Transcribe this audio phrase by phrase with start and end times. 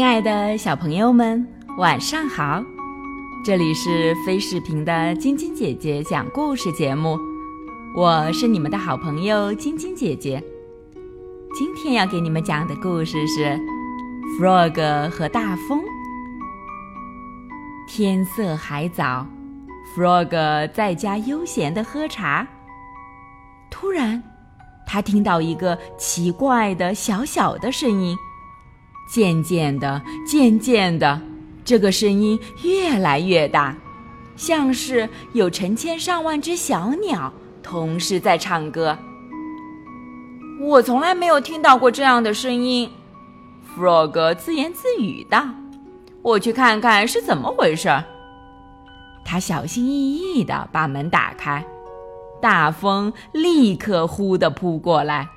[0.00, 1.46] 亲爱的小朋友们，
[1.76, 2.64] 晚上好！
[3.44, 7.18] 这里是飞视频的晶晶姐姐讲故事节目，
[7.94, 10.42] 我是你们的好朋友晶晶姐姐。
[11.54, 13.44] 今天要给你们讲的故事是
[14.40, 15.78] 《Frog 和大风》。
[17.86, 19.26] 天色还早
[19.94, 22.48] ，Frog 在家悠闲的喝茶。
[23.70, 24.22] 突然，
[24.86, 28.16] 他听到一个奇怪的小小的声音。
[29.12, 31.20] 渐渐的，渐渐的，
[31.64, 33.76] 这个声音越来越大，
[34.36, 38.96] 像是有成千上万只小鸟同时在唱歌。
[40.60, 42.88] 我从来没有听到过这样的声音
[43.74, 45.44] ，Frog 自言自语道
[46.22, 47.88] ：“我去看看是怎么回事。”
[49.24, 51.64] 他小心翼翼地把门打开，
[52.40, 55.28] 大风立刻呼地扑过来，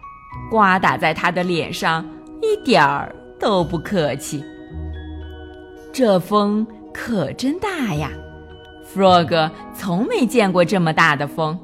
[0.51, 2.05] 刮打在他的脸上，
[2.41, 3.15] 一点儿。
[3.43, 4.41] 都不客气，
[5.91, 8.09] 这风可真大呀
[8.95, 11.59] ！Frog 从没见过这么大的风，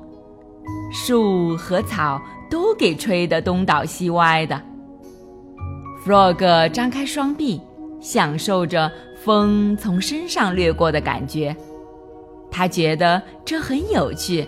[0.91, 4.61] 树和草都给吹得东倒西歪的。
[6.05, 7.61] Frog 张开双臂，
[8.01, 8.91] 享受着
[9.23, 11.55] 风从身上掠过的感觉，
[12.51, 14.45] 他觉得这很有趣。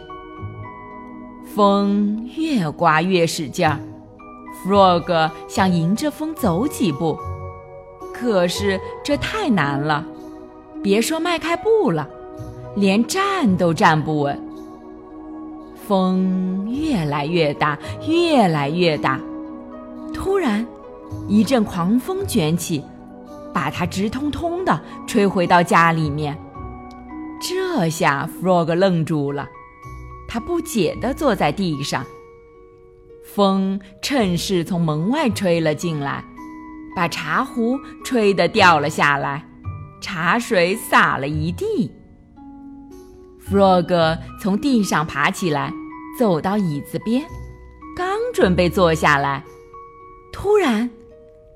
[1.46, 3.80] 风越刮越使劲儿。
[4.64, 7.18] Frog 想迎着风走几步，
[8.14, 10.06] 可是这太难了，
[10.84, 12.08] 别说迈开步了，
[12.76, 14.40] 连站都站不稳。
[15.88, 17.78] 风越来越大，
[18.08, 19.20] 越来越大，
[20.14, 20.66] 突然，
[21.28, 22.84] 一阵狂风卷起，
[23.52, 26.38] 把它直通通的吹回到家里面。
[27.42, 29.50] 这下 Frog 愣住了，
[30.28, 32.06] 他不解地坐在地上。
[33.24, 36.24] 风趁势从门外吹了进来，
[36.96, 39.46] 把茶壶吹得掉了下来，
[40.02, 41.92] 茶水洒了一地。
[43.50, 45.72] Frog 从地上爬起来，
[46.18, 47.24] 走到椅子边，
[47.96, 49.44] 刚准备坐下来，
[50.34, 50.90] 突然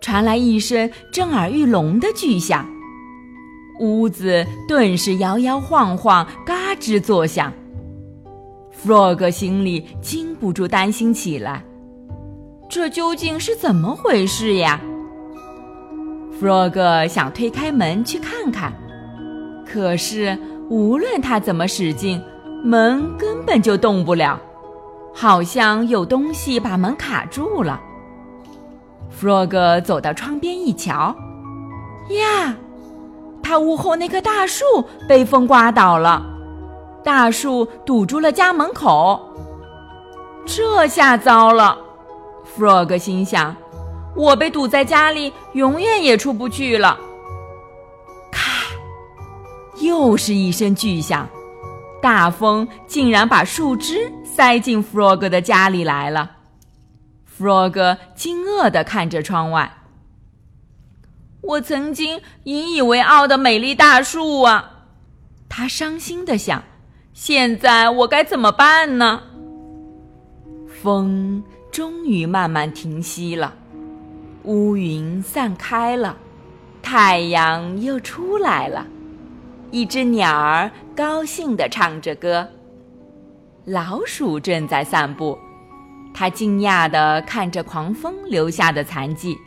[0.01, 2.67] 传来一声震耳欲聋的巨响，
[3.79, 7.51] 屋子顿时摇摇晃晃，嘎吱作响。
[8.83, 11.63] Frog 心里禁不住担心起来，
[12.69, 14.79] 这究竟是怎么回事呀
[16.39, 18.73] ？Frog 想推开门去看看，
[19.65, 20.37] 可是
[20.69, 22.21] 无论他怎么使劲，
[22.63, 24.39] 门根本就动不了，
[25.13, 27.81] 好像有东西把门卡住了。
[29.19, 31.15] Frog 走到窗边一瞧，
[32.09, 32.55] 呀，
[33.41, 34.63] 他屋后那棵大树
[35.07, 36.34] 被风刮倒了。
[37.05, 39.31] 大树堵住了家门口，
[40.43, 41.77] 这下糟了。
[42.57, 43.55] Frog 心想
[44.17, 46.97] ：“我被堵在家里，永远也出不去了。”
[48.33, 48.41] 咔！
[49.81, 51.29] 又是一声巨响，
[52.01, 56.31] 大风竟然把树枝塞进 Frog 的家里来了。
[57.37, 59.71] Frog 惊愕地看着窗外，
[61.41, 64.71] 我曾经引以为傲的美丽大树啊！
[65.47, 66.63] 他伤心地想。
[67.15, 69.23] 现在我该怎么办呢？
[70.67, 73.55] 风终于慢慢停息了，
[74.43, 76.17] 乌云散开了，
[76.81, 78.85] 太阳又出来了。
[79.71, 82.45] 一只鸟儿高兴地唱着歌。
[83.63, 85.39] 老鼠正在散步，
[86.13, 89.37] 它惊讶地看着狂风留下的残迹。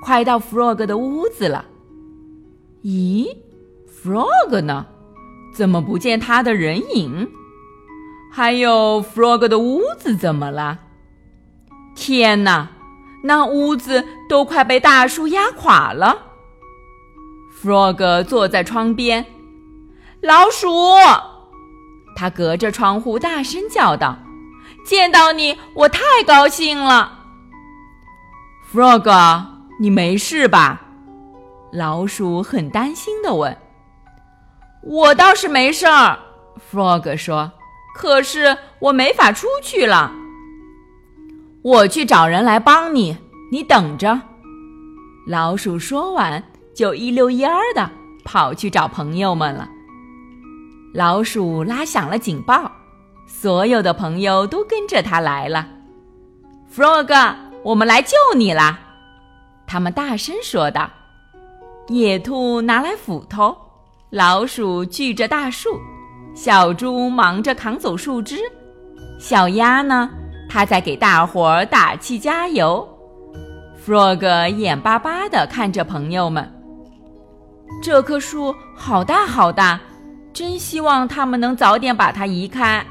[0.00, 1.64] 快到 Frog 的屋子了。
[2.84, 3.36] 咦
[4.00, 4.86] ，Frog 呢？
[5.52, 7.28] 怎么不见他的人影？
[8.30, 10.78] 还有 Frog 的屋子怎么了？
[11.96, 12.68] 天哪，
[13.24, 16.26] 那屋子都快被大树压垮了。
[17.60, 19.26] Frog 坐在窗边，
[20.20, 20.68] 老鼠，
[22.14, 24.16] 他隔着窗户大声叫道
[24.86, 27.24] ：“见到你，我太高兴了。
[28.72, 29.44] ”Frog，
[29.80, 30.82] 你没事吧？
[31.72, 33.56] 老鼠很担心的问。
[34.82, 36.18] 我倒是没事儿
[36.70, 37.52] ，Frog 说。
[37.94, 40.12] 可是我没法出去了。
[41.62, 43.16] 我去找人来帮你，
[43.50, 44.20] 你等着。
[45.26, 46.42] 老鼠说完，
[46.74, 47.90] 就一溜烟儿的
[48.24, 49.68] 跑去找朋友们了。
[50.94, 52.70] 老鼠拉响了警报，
[53.26, 55.66] 所有的朋友都跟着他来了。
[56.72, 57.34] Frog，
[57.64, 58.78] 我们来救你啦！
[59.66, 60.88] 他们大声说道。
[61.88, 63.56] 野兔拿来斧头。
[64.10, 65.78] 老鼠锯着大树，
[66.34, 68.36] 小猪忙着扛走树枝，
[69.18, 70.08] 小鸭呢，
[70.48, 72.88] 它在给大伙儿打气加油。
[73.84, 76.50] Frog 眼巴巴地看着朋友们。
[77.82, 79.78] 这棵树好大好大，
[80.32, 82.82] 真希望他们能早点把它移开。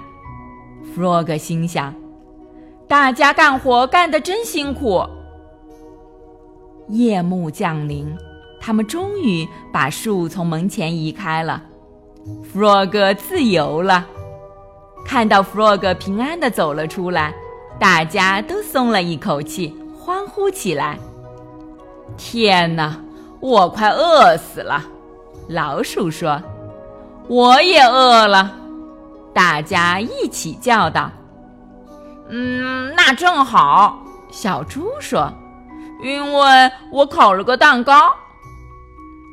[0.95, 1.95] Frog 心想
[2.87, 5.03] ：“大家干活干得真辛苦。”
[6.89, 8.15] 夜幕降临，
[8.67, 11.63] 他们终于把树从门前移开了。
[12.53, 14.05] Frog 自由了。
[15.05, 17.33] 看到 Frog 平安地走了出来，
[17.79, 20.99] 大家都松了一口气，欢呼起来。
[22.17, 22.93] 天哪！
[23.39, 24.83] 我快饿死了，
[25.47, 26.37] 老鼠说
[27.29, 28.53] ：“我也饿了。”
[29.33, 31.09] 大家一起叫道
[32.27, 35.31] ：“嗯，那正好。”小猪说
[36.03, 38.13] ：“因为我烤了个蛋糕，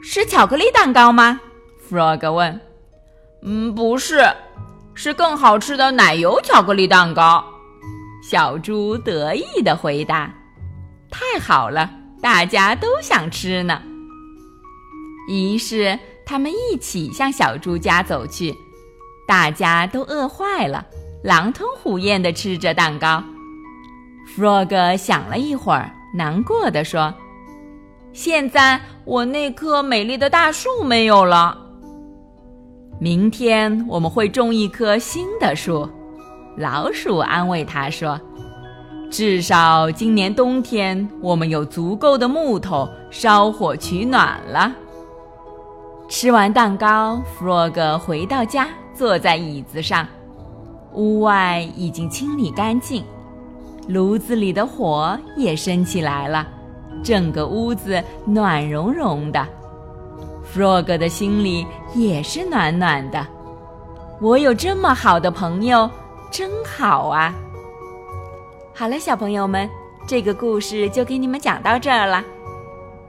[0.07, 1.41] 是巧克力蛋糕吗
[1.91, 2.61] ？”Frog 问。
[3.41, 4.23] “嗯，不是，
[4.93, 7.43] 是更好吃的奶油巧克力蛋糕。”
[8.23, 10.31] 小猪得意地回答。
[11.11, 11.91] “太好了，
[12.21, 13.81] 大家都想吃呢。”
[15.27, 18.55] 于是，他们一起向小猪家走去。
[19.27, 20.85] 大家都饿坏了，
[21.23, 23.25] 狼吞虎咽地吃着蛋糕。
[24.37, 27.13] Frog 想了一会儿，难过的说
[28.15, 31.59] ：“现在我那棵美丽的大树没有了。
[33.01, 35.87] 明天我们会种一棵新的树。”
[36.57, 38.19] 老鼠安慰他说
[39.11, 44.73] ：“至少今年冬天我们有足够的木头烧火取暖了。”
[46.09, 50.07] 吃完蛋糕，Frog 回到家，坐在椅子上。
[50.93, 53.03] 屋外已经清理干净，
[53.89, 56.47] 炉子里的火也升起来了，
[57.05, 59.47] 整个屋子暖融融的。
[60.53, 63.25] Frog 的心里也是暖暖的。
[64.21, 65.89] 我有这么好的朋友，
[66.31, 67.35] 真好啊！
[68.73, 69.69] 好了，小朋友们，
[70.07, 72.25] 这个故事就给你们讲到这儿了。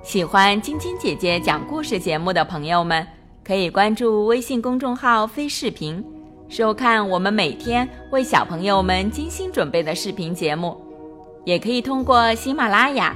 [0.03, 3.06] 喜欢晶晶姐姐讲故事节目的朋友们，
[3.44, 6.03] 可以关注微信公众号“飞视频”，
[6.50, 10.75] 收看我们每天为小朋友们精心准备的视频节目。
[11.44, 13.15] 也可以通过喜马拉雅